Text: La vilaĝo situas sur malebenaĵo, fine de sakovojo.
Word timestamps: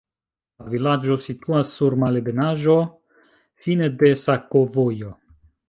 La 0.61 0.69
vilaĝo 0.75 1.17
situas 1.25 1.73
sur 1.81 1.97
malebenaĵo, 2.05 2.79
fine 3.67 3.93
de 4.03 4.13
sakovojo. 4.25 5.17